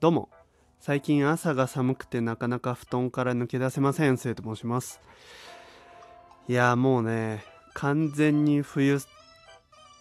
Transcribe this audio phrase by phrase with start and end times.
[0.00, 0.28] どうも。
[0.78, 5.00] 最近朝が寒くてなかなか布団から抜け出せませんせいと申します。
[6.48, 7.42] いやもうね
[7.74, 9.00] 完全に冬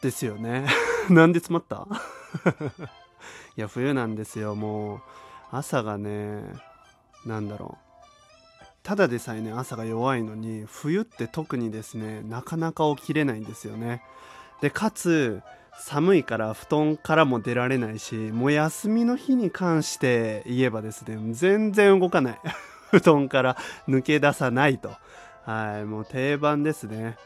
[0.02, 0.68] ですよね。
[1.10, 1.88] なんで詰まった？
[3.58, 4.54] いや冬なんですよ。
[4.54, 5.02] もう
[5.52, 6.44] 朝がね
[7.26, 8.66] なんだろう。
[8.84, 14.04] ただでさえね朝が弱いのに冬って特にですねなかなか起きれないんですよね。
[14.62, 15.42] でかつ
[15.80, 22.40] 寒いから布団からも出られないしもう休みの日に関して言えばですね全然動かない。
[22.92, 23.58] 布団から
[23.88, 24.92] 抜け出さないと。
[25.44, 27.18] はいもう定番ですね。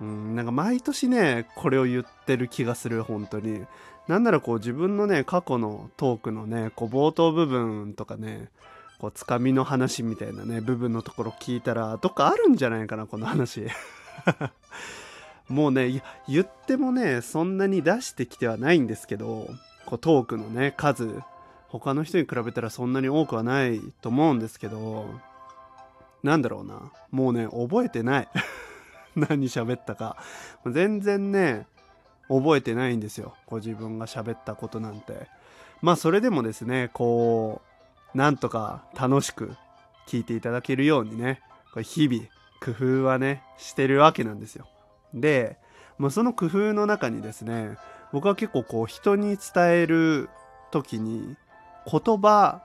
[0.00, 3.64] うんなんか毎年ねこれを言ってる気がする本当に。
[4.08, 8.48] なんならこう自分のね過去のトークのねこう冒頭部分とかね
[8.98, 13.66] こうつかみの話みたいなね部分のところ聞いたらどっかあるんじゃないかなこの話。
[15.50, 19.48] もうね言ってもねそんなに出してきてはないんですけど
[19.84, 21.20] こうトークのね数。
[21.68, 25.06] 他の人に比べたらそんなに多くはないと思うんですけど
[26.24, 26.92] なんだろうな。
[27.10, 28.28] もうね覚えてない。
[29.14, 30.16] 何喋ったか。
[30.66, 31.66] 全然ね
[32.28, 33.34] 覚えてないんですよ。
[33.46, 35.28] こう自分が喋ったことなんて。
[35.82, 37.62] まあそれでもですねこ
[38.14, 39.54] うなんとか楽しく
[40.10, 41.40] 聞いていただけるようにね、
[41.72, 42.24] これ日々
[42.60, 44.66] 工夫はね、してるわけなんですよ。
[45.14, 45.58] で、
[45.98, 47.76] まあ、その工夫の中にですね、
[48.12, 50.28] 僕は結構こう人に伝える
[50.70, 51.36] 時に
[51.90, 52.62] 言葉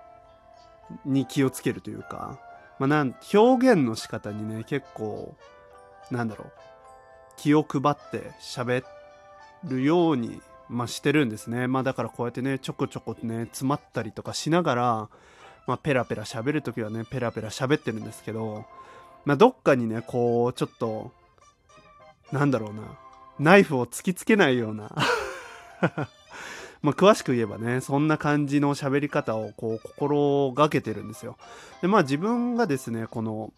[1.05, 2.39] に気をつけるというか、
[2.79, 5.35] まあ、なん表現の仕方にね、結構、
[6.11, 6.51] なんだろう、
[7.37, 8.83] 気を配って喋
[9.63, 11.67] るようにまあ、してるんですね。
[11.67, 15.09] まあだからこうやってね、ちょこちょこね、詰まったりとかしながら、
[15.67, 18.65] まあ、ペラペラ喋るときはね、ペラペラ喋ってるんですけど、
[19.25, 21.11] まあ、どっかにね、こう、ちょっと、
[22.31, 22.83] なんだろうな、
[23.39, 24.91] ナイフを突きつけないような。
[26.81, 31.37] まあ、詳しく言えばね、そんな感じの喋り方をこう心がけてるんですよ。
[31.81, 33.51] で、まあ自分がですね、この、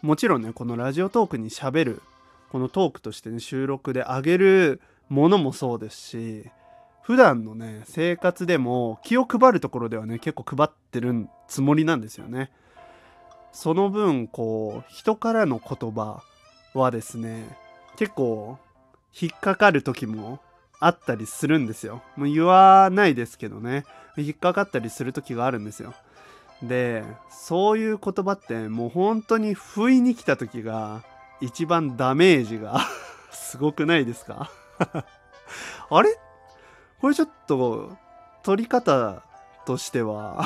[0.00, 2.02] もちろんね、このラジオトークに喋る、
[2.50, 6.50] このトークとしてね、収録であげるものもそうですし、
[7.10, 12.52] 普段のね生活でも気を配るところではね結構配ってるつもりなんですよね。
[13.52, 16.22] その分こう人からの言葉
[16.72, 17.48] はですね
[18.00, 18.56] 結構
[19.20, 20.40] 引っかかる時も
[20.80, 22.02] あったりするんですよ。
[22.16, 23.84] もう言わないですけどね。
[24.16, 25.92] 引っかかったりする時があるんですよ。
[26.62, 31.02] でそういう言葉ってもう本当に不意に来た時が
[31.42, 32.80] 一番ダメージが
[33.32, 34.50] すごくないですか？
[35.90, 36.18] あれ？
[37.02, 37.94] これちょっと
[38.42, 39.22] 取り方
[39.66, 40.42] としては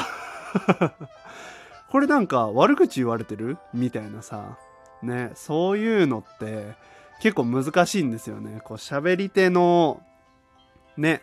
[1.91, 3.59] これなんか悪口言われてる？
[3.73, 4.59] みたいなさ。
[5.03, 6.75] ねそういうのって
[7.21, 8.61] 結構難しいんですよね。
[8.65, 10.03] こう喋り手の
[10.97, 11.23] ね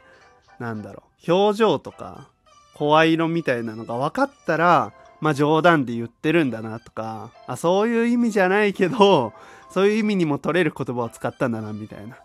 [0.60, 1.32] なんだろう。
[1.32, 2.30] 表情とか
[2.74, 9.34] 声色みたいなのが分かったらまあ冗談で言ってるんだなとかあそういう意味じゃないけど
[9.70, 12.18] そういう意味にも取れる言葉を使ったんだなみたいな、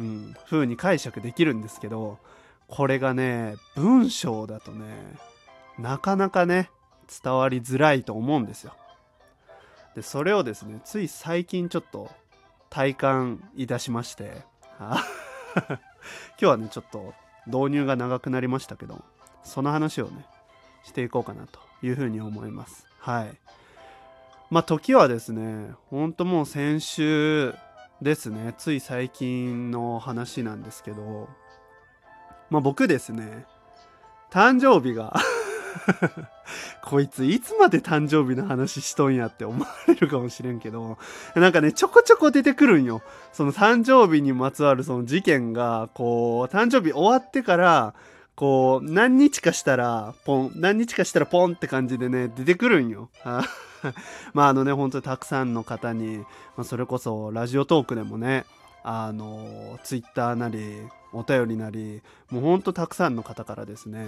[0.00, 2.18] うん、風に解釈できるんですけど
[2.66, 4.86] これがね文章だとね
[5.78, 6.70] なかなかね
[7.22, 8.74] 伝わりづらいと思うんですよ。
[9.94, 12.10] でそれをですねつい最近ちょっと
[12.70, 14.44] 体感いたしまして。
[14.78, 14.98] 今
[16.38, 17.14] 日はねちょっと
[17.46, 19.02] 導入が長くなりましたけど
[19.42, 20.24] その話をね
[20.84, 22.86] していこうかなというふうに思います。
[22.98, 23.36] はい。
[24.50, 27.54] まあ時はですねほんともう先週
[28.00, 31.28] ですねつい最近の話なんですけど
[32.50, 33.44] まあ僕ですね、
[34.30, 35.14] 誕生日が
[36.82, 40.98] こいついつまで誕生日の話しとんやって思われるかもしれんけど、
[41.34, 43.02] なんかね、ちょこちょこ出てくるんよ。
[43.32, 47.94] その誕生日にまつわるその事件が、こう、誕生日終わってから、
[48.34, 53.10] こう、何日かしたら、ポン、何日かしたらポンって感じでね、出てくるんよ。
[54.32, 56.24] まああのね、本当にたくさんの方に、ま
[56.58, 58.44] あ、それこそラジオトークでもね、
[58.84, 64.04] あの、ツイッターなり、お便りなりもうほんとたくさんの方からですね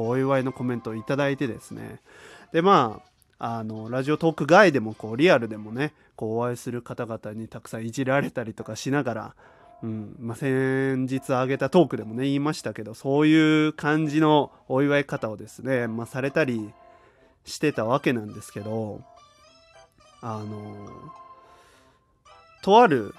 [0.00, 2.00] こうお祝いのコメントをいただいてですね。
[2.52, 3.02] でま
[3.38, 9.34] ああのラジオトーク外でもこうリアルでもねこうお会いする方々にたくさんいじられたりとかしながら、
[9.82, 16.70] うんまあ、先日あげたトークでもね言いましたけどそういう感じのお祝い方をですね、まあ、されたり
[17.44, 19.02] してたわけなんですけど
[20.22, 20.86] あの
[22.62, 23.14] とある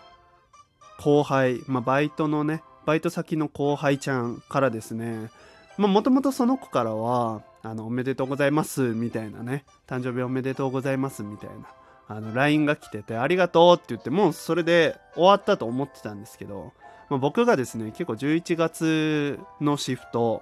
[0.99, 5.29] 後輩、まあ、バイトのねバイト先の後輩ちゃんからですね
[5.77, 9.65] もともとその子からはあのおめでとうございますみたいなね。
[9.87, 11.67] 誕生日おめでとうございますみたいな。
[12.07, 16.73] あの LINE が来ててありがとうって言ってもうそれで終わったと思ってたんですけど、
[17.09, 20.41] まあ、僕がですね結構11月のシフト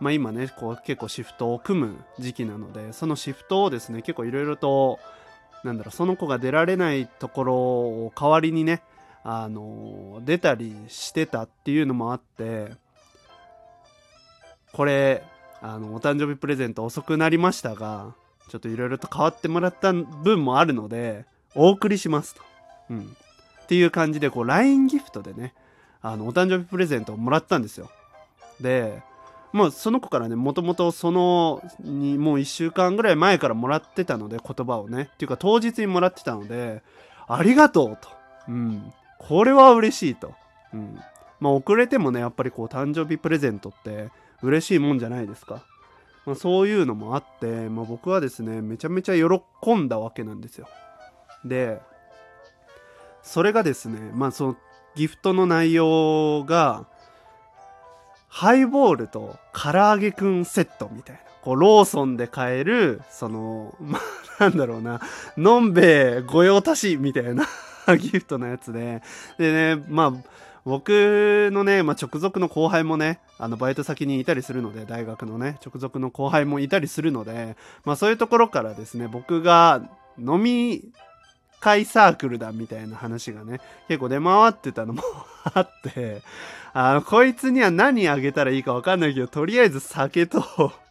[0.00, 4.98] まあ、今ねこう結構シフトを組む時期なのでそのシフトをですね結構いろいろと
[5.62, 8.82] なんだろうその子が出られないところを代わりにね
[9.22, 12.72] あの出たりしてたっていうのもあって
[14.72, 15.22] これ
[15.60, 18.14] あのお誕生日プレゼント遅くなりましたが
[18.48, 21.24] ちょっといろいろと変わってもらった分もあるので
[21.54, 22.42] お送りしますと。
[22.90, 23.16] うん、
[23.62, 25.54] っていう感じでこう LINE ギフトでね
[26.00, 27.90] あのお誕生日プレゼントをもらったんですよ。
[28.60, 29.02] で
[29.52, 35.08] まあその子からねもともとそのにもう1週間ぐらい前からもらってたので言葉をね。
[35.12, 36.82] っていうか当日にもらってたので
[37.28, 38.08] ありがとうと、
[38.48, 40.34] うん、これは嬉しいと、
[40.74, 40.98] うん、
[41.38, 44.10] まあ遅れてもねやっぱりこう誕生日プレゼントって
[44.42, 45.64] 嬉しいもんじゃないですか、
[46.26, 50.68] まあ、そういうのもあって、まあ、僕はですねめちゃめちゃ喜んだわけなんですよ。
[51.44, 51.80] で
[53.22, 54.56] それがですねまあその
[54.94, 56.86] ギフトの内容が
[58.28, 63.98] ハイボールと唐揚げくんセットみたいなこうローソンで買えるそのま
[64.38, 65.00] あなんだろうな
[65.36, 67.46] のんべえ御用達みたいな
[67.96, 69.02] ギフトのやつで。
[69.38, 70.12] でねまあ
[70.64, 79.82] 僕のね、まあ、直属の後輩もねあのバイト先にいたりするので大学のね直属の後輩もいたりするので、まあ、そういうところからですね僕が
[80.18, 80.92] 飲み
[81.62, 85.02] 会サークルだみたいな話がね結構出回ってたのも
[85.44, 86.22] あって
[86.74, 90.42] あのこいつには何あげたらいいか分かんないけどとりあえず酒と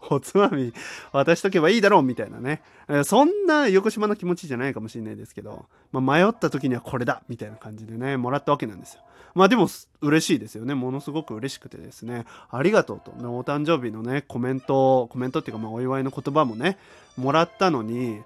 [0.09, 0.73] おつまみ
[1.12, 2.62] 渡しとけばいいだろうみたいなね。
[3.03, 9.01] そんな横島の気持ちじゃないかもしれないですけど、まあ、迷った時にはこれだみたいな感じでねもらったわけなんですよ。
[9.33, 9.69] まあでも
[10.01, 10.73] 嬉しいですよね。
[10.75, 12.25] ものすごく嬉しくてですね。
[12.50, 16.77] ありがとうと、お誕生日のねコメントコメントっていうかまあお祝いの言葉もね
[17.18, 18.21] もらったのに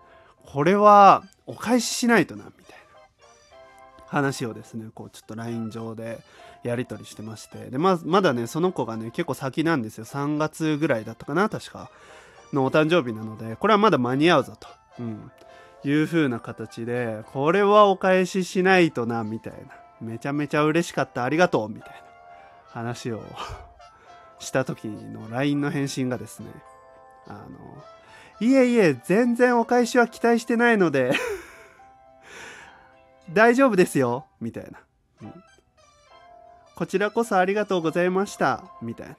[0.46, 3.28] これはお返ししないとなみたいな
[4.08, 6.20] 話をですねこうちょっと LINE 上で
[6.64, 7.70] やり取りしてまして。
[7.70, 10.06] でままだねその子がね結構先なんですよ。
[10.06, 11.92] 3月ぐらいだったかな確か
[12.54, 13.56] のお誕生日なので。
[13.56, 14.68] これはまだ間に合うぞと、
[15.00, 15.32] うん、
[15.84, 19.60] いう風な形でこれはお返ししないとなみたいな。
[20.02, 21.24] めちゃめちゃ嬉しかった。
[21.24, 21.70] ありがとう。
[21.70, 21.98] みたいな
[22.70, 23.22] 話を
[24.40, 26.48] した時の LINE の返信がですね
[27.28, 27.84] あの
[28.40, 31.14] いえいえ、全然お返しは期待してないので。
[33.32, 34.80] 大丈夫ですよ、みたいな、
[35.24, 35.44] うん。
[36.76, 39.16] こちらこそありがとうございました、みたいな。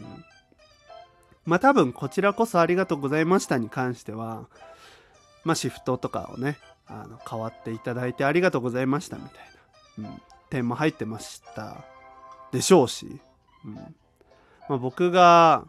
[0.00, 0.24] うん、
[1.46, 4.48] まあ多分、こちらこそありがとうございましたに関しては、
[5.44, 11.84] まあシフトとかをね、あの変わっていただいてありがとうございました、みたいな、うん、点も入ってました。
[12.52, 13.20] でしょうし、
[13.64, 13.74] うん。
[13.74, 15.64] まあ、僕が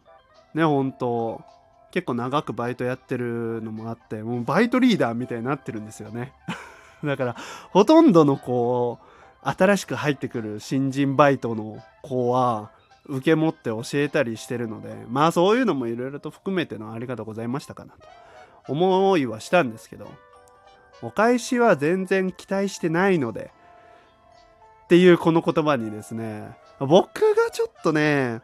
[0.54, 1.44] ね、本当
[1.92, 6.34] 結構長くバイトやってるのもあってもうバイトリーダーみたいになってるんですよね。
[7.04, 7.36] だから
[7.72, 12.72] ほとんどのこう新しく入ってくる新人バイトの子は
[13.06, 18.08] 受け持って教えたりしてるのでまあそういうのもいろいろと含めてのありがとうございましたかなと
[18.68, 20.12] 思いはしたんですけど
[21.02, 23.52] お返しは全然期待してないので
[24.84, 28.42] っていうこの言葉にですね僕がちょっとね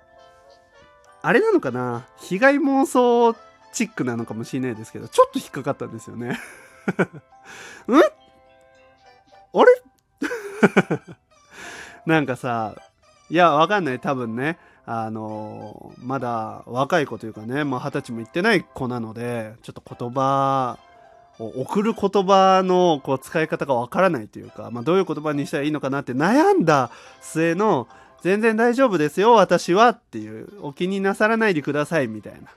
[1.26, 2.06] あれなのかな？
[2.18, 3.36] 被害妄想
[3.74, 6.28] チックなのかもしれないですけど、ちょっと引っかかったんですよね。
[6.30, 6.32] ん？
[6.32, 6.38] あ
[9.64, 9.82] れ？
[12.06, 12.76] なんかさ、
[13.32, 14.00] いや、わかんない。
[14.00, 20.78] 多分ね、あのー、まだ若い子というかね、まあ、二十歳も行ってない子なので、ちょっと言葉
[21.40, 27.88] を送る言葉のこう使い方がわからないというか、まあ、どういう言葉にしたらいいのかなって悩んだ末の、
[28.26, 32.50] 全然大丈夫ですよ私はっていうお気になさらないでくださいみたいな。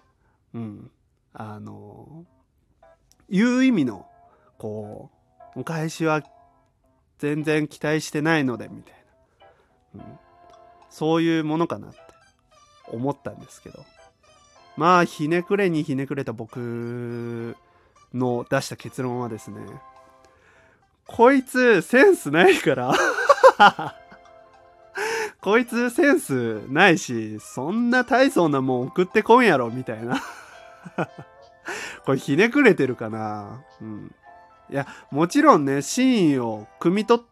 [0.55, 0.91] うん。
[1.35, 2.25] あの
[3.29, 4.07] いう意味の
[4.57, 5.11] こ
[5.55, 6.23] うお返しは
[7.19, 8.95] 全然期待してないのでみたい
[9.95, 10.19] な、うん、
[10.89, 11.99] そういうものかなって
[12.87, 13.85] 思ったんですけど。
[14.79, 17.55] まあひねくれにひねくれた僕
[18.15, 19.61] の出した結論はですね
[21.05, 22.95] こいつセンスないから。
[25.49, 30.21] こいつセンスないし、そんな大層なもん送ってこんやろ、みたいな。
[32.05, 34.15] これひねくれてるかなうん。
[34.69, 37.25] いや、もちろんね、真意を汲み取っ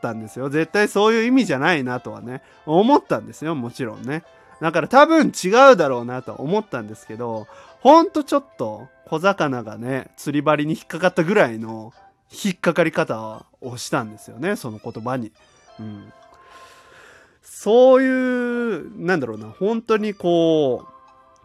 [0.00, 0.50] たんですよ。
[0.50, 4.22] 絶対そういう意味じゃないなとはね、思ったんですよ、もちろんね。
[4.60, 7.48] だから多分違うだろうなと思ったんですけど、
[7.80, 11.92] ほんとちょっと小魚がね、釣り針に引っかかったぐらいの
[12.30, 15.32] 引っかかり方をしたんですよね、その言葉に。
[15.80, 16.12] うん。
[17.56, 20.88] そういうなんだろうな本当にこう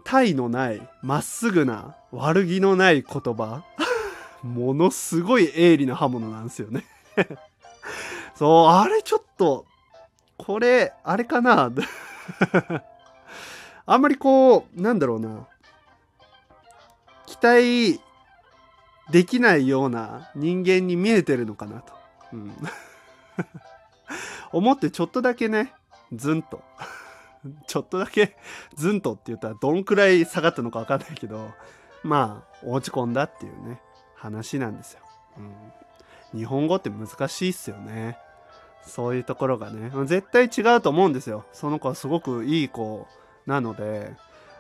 [0.03, 3.63] 体のないまっすぐな悪気のない言葉。
[4.41, 6.83] ものすごい鋭利な刃物なんですよね。
[8.35, 9.67] そうあれちょっと
[10.37, 11.71] これあれかな。
[13.85, 15.47] あんまりこうなんだろうな。
[17.27, 18.01] 期待
[19.11, 21.93] できないような人間に見えてるのかなと、
[22.33, 22.51] うん、
[24.51, 25.71] 思ってちょっとだけね
[26.13, 26.61] ズンと。
[27.67, 28.35] ちょっとだけ
[28.75, 31.53] ズンとって言ったらどんくらい下がったのか分かんないけど
[32.03, 33.81] まあ落ち込んだっていうね
[34.15, 34.99] 話なんですよ、
[36.33, 38.17] うん、日本語って難しいっすよね。
[38.85, 39.91] そういうところがね。
[40.05, 41.45] 絶対違うと思うんですよ。
[41.53, 43.07] その子はすごくいい子
[43.45, 44.13] なので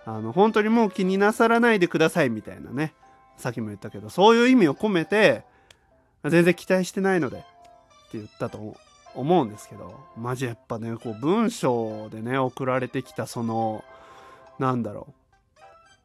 [0.05, 2.93] あの本当にもう気になさらないでくださいみたいなね。
[3.37, 5.43] さっきも言ったけどそういう意味を込めて
[6.25, 8.71] 全然期待してないのでって言ったと思
[9.15, 13.83] 思うんですけどマジやっぱねこう文章でね送られてきたその
[14.59, 15.13] なんだろう。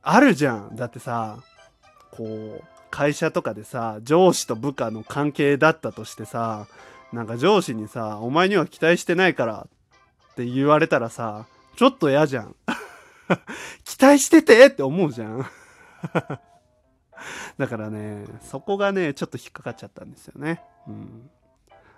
[0.06, 0.76] あるじゃん。
[0.76, 1.38] だってさ
[2.10, 6.68] こう会社とかでさ上司と部下の関係だったとしてさ
[7.12, 9.66] なんか上司にさ「お前には期待してないから」
[10.32, 11.46] って言われたらさ
[11.76, 12.54] ちょっと嫌じゃん。
[13.84, 15.46] 期待しててって思うじゃん。
[17.58, 20.62] だからねそこがねちょっと引っかかっちゃったんですよね。
[20.86, 21.30] うん。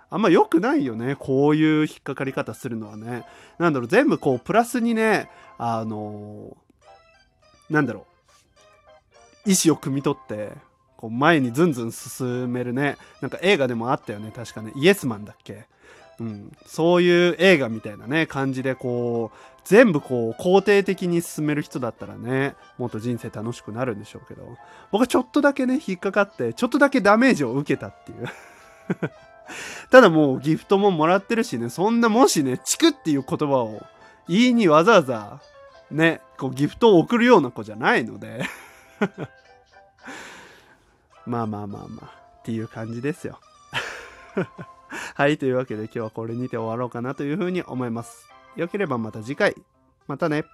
[0.09, 1.15] あんま良くないよね。
[1.15, 3.23] こういう引っかかり方するのはね。
[3.59, 8.05] なんだろう全部こうプラスにねあのー、なんだろ
[9.45, 9.49] う。
[9.49, 10.51] 意思を汲み取って
[10.97, 12.97] こう前にずんずん進めるね。
[13.21, 14.31] なんか映画でもあったよね。
[14.35, 14.71] 確かね。
[14.75, 15.67] イエスマンだっけ。
[16.19, 18.25] うん、そういう映画みたいなね。
[18.25, 24.57] 感じでこう全部こう肯定的に進める人だったらねもっと人生楽しくなるんでしょうけど。
[24.91, 28.27] 僕はちょっとだけね引っかかってちょっとだけダメージを受けたっていう。
[29.89, 33.83] ただもうギフトももらってるしねそんなもしねチクっていう言葉を
[34.27, 35.39] 言いにわざわざ
[35.91, 38.45] ねこうギフトを送るような子じゃないので。
[41.25, 42.05] まあまあまあまあ
[42.39, 43.39] っていう感じですよ。
[45.15, 48.29] はいというわけで今日はこれにて終わろうかなというふうに思います。
[48.55, 49.55] よければまた次回。
[50.07, 50.45] またね。